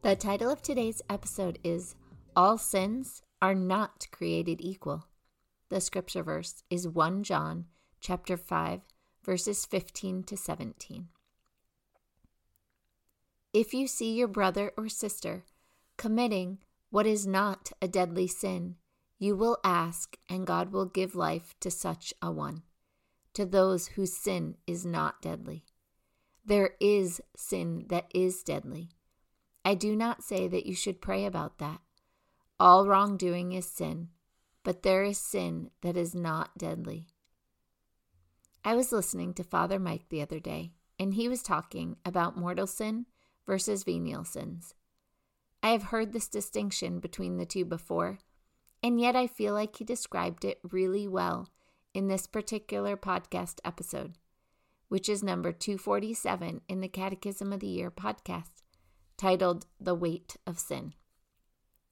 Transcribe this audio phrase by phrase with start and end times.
[0.00, 1.96] The title of today's episode is
[2.36, 5.08] All Sins Are Not Created Equal.
[5.70, 7.64] The scripture verse is 1 John
[8.00, 8.82] chapter 5
[9.24, 11.08] verses 15 to 17.
[13.52, 15.42] If you see your brother or sister
[15.96, 16.58] committing
[16.90, 18.76] what is not a deadly sin,
[19.18, 22.62] you will ask, and God will give life to such a one,
[23.34, 25.64] to those whose sin is not deadly.
[26.44, 28.90] There is sin that is deadly.
[29.64, 31.80] I do not say that you should pray about that.
[32.60, 34.08] All wrongdoing is sin,
[34.64, 37.06] but there is sin that is not deadly.
[38.64, 42.66] I was listening to Father Mike the other day, and he was talking about mortal
[42.66, 43.06] sin
[43.46, 44.74] versus venial sins.
[45.62, 48.18] I have heard this distinction between the two before,
[48.82, 51.48] and yet I feel like he described it really well
[51.94, 54.18] in this particular podcast episode,
[54.88, 58.57] which is number 247 in the Catechism of the Year podcast
[59.18, 60.94] titled The Weight of Sin.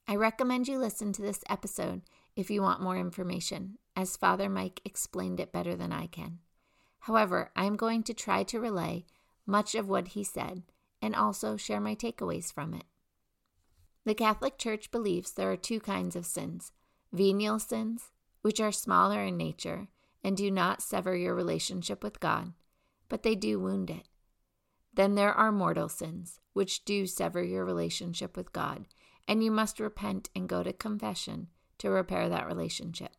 [0.07, 2.03] I recommend you listen to this episode
[2.37, 6.39] if you want more information, as Father Mike explained it better than I can.
[7.01, 9.07] However, I am going to try to relay
[9.45, 10.63] much of what he said
[11.03, 12.85] and also share my takeaways from it.
[14.05, 16.71] The Catholic Church believes there are two kinds of sins
[17.13, 19.89] venial sins, which are smaller in nature
[20.23, 22.53] and do not sever your relationship with God,
[23.09, 24.07] but they do wound it.
[24.97, 28.86] Then there are mortal sins, which do sever your relationship with God,
[29.29, 31.48] and you must repent and go to confession
[31.79, 33.12] to repair that relationship.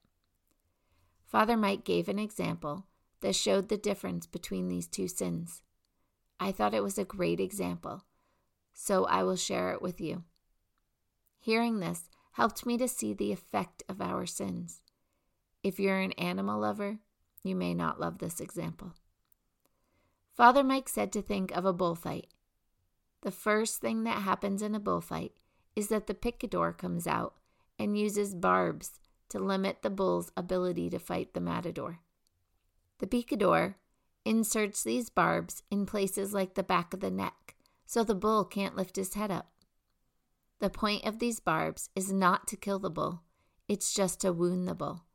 [1.24, 2.88] Father Mike gave an example
[3.22, 5.62] that showed the difference between these two sins.
[6.40, 8.04] I thought it was a great example,
[8.74, 10.24] so I will share it with you.
[11.40, 14.82] Hearing this helped me to see the effect of our sins.
[15.64, 16.98] If you're an animal lover,
[17.44, 18.94] you may not love this example.
[20.38, 22.28] Father Mike said to think of a bullfight.
[23.24, 25.34] The first thing that happens in a bullfight
[25.76, 27.34] is that the picador comes out
[27.80, 29.00] and uses barbs
[29.30, 32.02] to limit the bull's ability to fight the matador.
[33.00, 33.78] The picador
[34.26, 37.56] inserts these barbs in places like the back of the neck
[37.88, 39.50] so the bull can't lift his head up.
[40.60, 43.24] The point of these barbs is not to kill the bull,
[43.68, 45.06] it's just to wound the bull.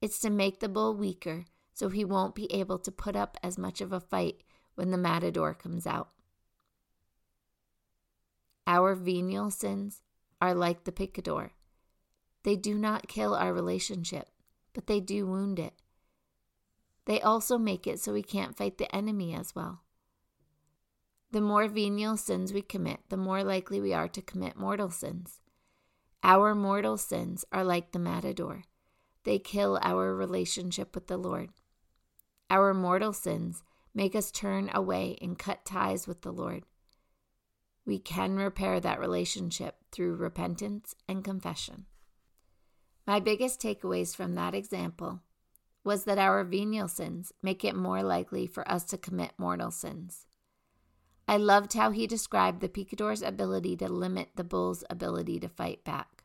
[0.00, 3.58] It's to make the bull weaker so he won't be able to put up as
[3.58, 4.42] much of a fight
[4.78, 6.10] when the matador comes out.
[8.64, 10.02] Our venial sins
[10.40, 11.50] are like the picador.
[12.44, 14.28] They do not kill our relationship,
[14.72, 15.74] but they do wound it.
[17.06, 19.80] They also make it so we can't fight the enemy as well.
[21.32, 25.40] The more venial sins we commit, the more likely we are to commit mortal sins.
[26.22, 28.62] Our mortal sins are like the matador.
[29.24, 31.50] They kill our relationship with the Lord.
[32.48, 33.64] Our mortal sins
[33.94, 36.64] make us turn away and cut ties with the Lord.
[37.84, 41.86] We can repair that relationship through repentance and confession.
[43.06, 45.20] My biggest takeaways from that example
[45.84, 50.26] was that our venial sins make it more likely for us to commit mortal sins.
[51.26, 55.84] I loved how he described the picador's ability to limit the bull's ability to fight
[55.84, 56.24] back.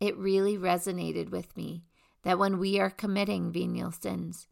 [0.00, 1.84] It really resonated with me
[2.22, 4.46] that when we are committing venial sins,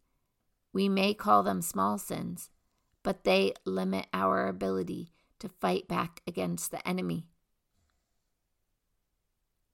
[0.73, 2.49] we may call them small sins,
[3.03, 7.27] but they limit our ability to fight back against the enemy.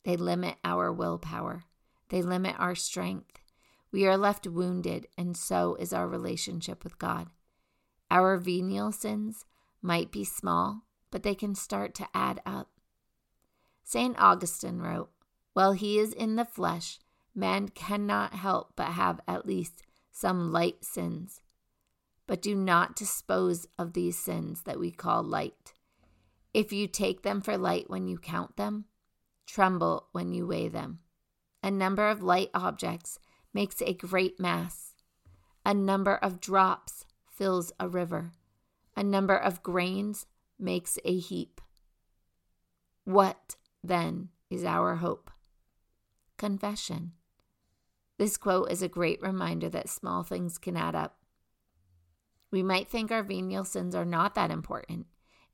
[0.04, 1.64] They limit our willpower.
[2.10, 3.40] They limit our strength.
[3.92, 7.28] We are left wounded, and so is our relationship with God.
[8.10, 9.46] Our venial sins
[9.82, 12.70] might be small, but they can start to add up.
[13.84, 14.16] St.
[14.18, 15.10] Augustine wrote,
[15.54, 17.00] While he is in the flesh,
[17.36, 19.84] man cannot help but have at least
[20.20, 21.42] some light sins,
[22.26, 25.74] but do not dispose of these sins that we call light.
[26.56, 28.86] If you take them for light when you count them,
[29.46, 31.00] tremble when you weigh them.
[31.62, 33.20] A number of light objects
[33.54, 34.96] makes a great mass.
[35.64, 38.32] A number of drops fills a river.
[38.96, 40.26] A number of grains
[40.58, 41.62] makes a heap.
[43.04, 45.30] What, then, is our hope?
[46.38, 47.12] Confession.
[48.18, 51.18] This quote is a great reminder that small things can add up.
[52.52, 55.06] We might think our venial sins are not that important,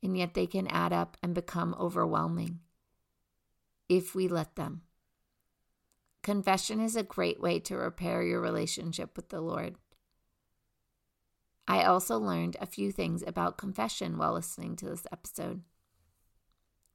[0.01, 2.59] and yet they can add up and become overwhelming
[3.89, 4.81] if we let them.
[6.21, 9.75] Confession is a great way to repair your relationship with the Lord.
[11.67, 15.63] I also learned a few things about confession while listening to this episode.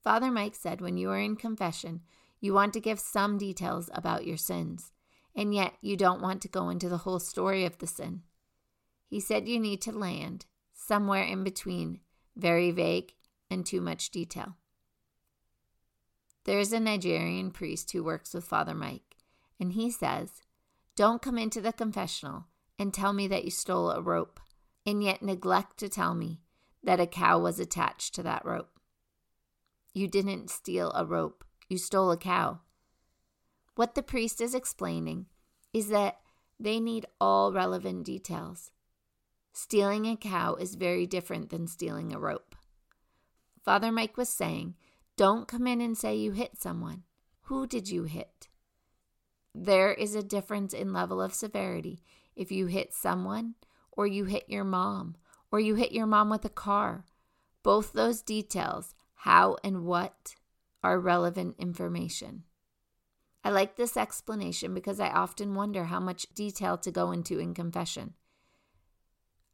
[0.03, 2.01] Father Mike said when you are in confession,
[2.41, 4.93] you want to give some details about your sins,
[5.39, 8.23] and yet you don't want to go into the whole story of the sin.
[9.07, 12.01] He said you need to land somewhere in between
[12.37, 13.15] very vague
[13.49, 14.57] and too much detail.
[16.45, 19.17] There is a Nigerian priest who works with Father Mike,
[19.61, 20.43] and he says,
[20.97, 22.47] Don't come into the confessional
[22.77, 24.41] and tell me that you stole a rope,
[24.85, 26.41] and yet neglect to tell me
[26.83, 28.81] that a cow was attached to that rope.
[29.95, 32.59] You didn't steal a rope, you stole a cow.
[33.79, 35.27] What the priest is explaining
[35.73, 36.19] is that
[36.59, 38.73] they need all relevant details.
[39.53, 42.57] Stealing a cow is very different than stealing a rope.
[43.65, 44.75] Father Mike was saying,
[45.17, 47.05] Don't come in and say you hit someone.
[47.43, 48.49] Who did you hit?
[49.55, 52.03] There is a difference in level of severity
[52.35, 53.55] if you hit someone,
[53.93, 55.15] or you hit your mom,
[55.53, 57.05] or you hit your mom with a car.
[57.63, 60.35] Both those details, how and what,
[60.83, 62.43] are relevant information.
[63.45, 67.55] I like this explanation because I often wonder how much detail to go into in
[67.55, 68.15] confession.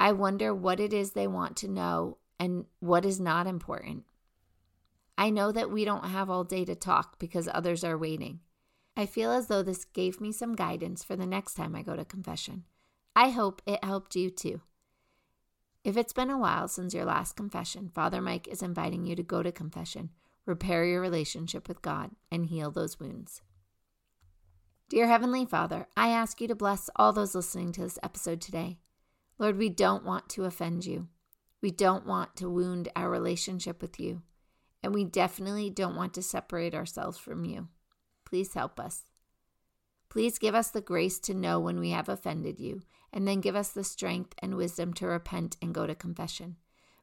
[0.01, 4.05] I wonder what it is they want to know and what is not important.
[5.17, 8.41] I know that we don't have all day to talk because others are waiting.
[8.97, 11.97] I feel as though this gave me some guidance for the next time I go
[11.97, 12.65] to confession.
[13.15, 14.61] I hope it helped you too.
[15.85, 19.23] If it's been a while since your last confession, Father Mike is inviting you to
[19.23, 20.11] go to confession,
[20.47, 23.43] repair your relationship with God, and heal those wounds.
[24.95, 28.79] Dear Heavenly Father, I ask you to bless all those listening to this episode today.
[29.41, 31.09] Lord, we don't want to offend you.
[31.61, 34.23] We don't want to wound our relationship with you.
[34.85, 37.67] And we definitely don't want to separate ourselves from you.
[38.25, 39.03] Please help us.
[40.11, 42.83] Please give us the grace to know when we have offended you,
[43.13, 46.55] and then give us the strength and wisdom to repent and go to confession.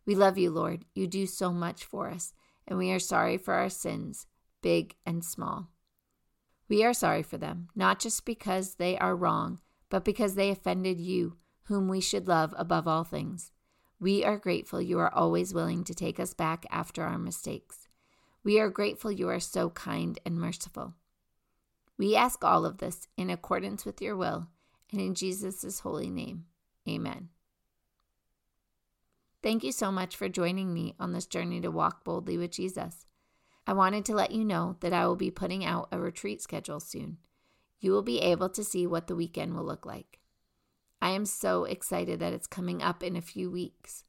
[0.06, 0.86] We love you, Lord.
[0.96, 2.32] You do so much for us,
[2.66, 4.28] and we are sorry for our sins,
[4.62, 5.68] big and small.
[6.72, 9.60] We are sorry for them, not just because they are wrong,
[9.90, 13.52] but because they offended you whom we should love above all things.
[14.00, 17.90] We are grateful you are always willing to take us back after our mistakes.
[18.46, 20.94] We are grateful you are so kind and merciful.
[21.98, 24.48] We ask all of this in accordance with your will
[24.94, 26.46] and in Jesus' holy name.
[26.88, 27.28] Amen.
[29.44, 33.08] Thank you so much for joining me on this journey to walk boldly with Jesus.
[33.68, 36.80] I wanted to let you know that I will be putting out a retreat schedule
[36.80, 37.18] soon.
[37.80, 40.20] You will be able to see what the weekend will look like.
[41.02, 44.04] I am so excited that it's coming up in a few weeks.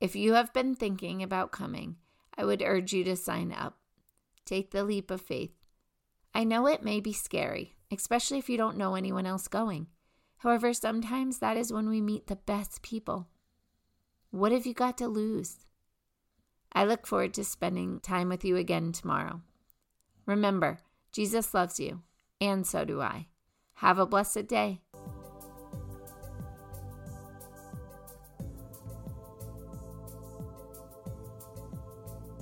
[0.00, 1.96] If you have been thinking about coming,
[2.36, 3.78] I would urge you to sign up.
[4.44, 5.54] Take the leap of faith.
[6.34, 9.86] I know it may be scary, especially if you don't know anyone else going.
[10.38, 13.28] However, sometimes that is when we meet the best people.
[14.30, 15.64] What have you got to lose?
[16.74, 19.42] I look forward to spending time with you again tomorrow.
[20.26, 20.78] Remember,
[21.12, 22.02] Jesus loves you,
[22.40, 23.28] and so do I.
[23.74, 24.80] Have a blessed day.